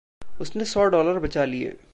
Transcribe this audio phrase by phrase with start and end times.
[0.41, 1.77] उसने सौ डॉलर बचा लिए।